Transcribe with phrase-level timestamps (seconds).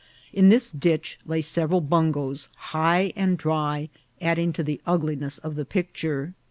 [0.33, 3.89] In this ditch lay several bungoes high and dry,
[4.19, 6.33] adding to the ugliness of the picture.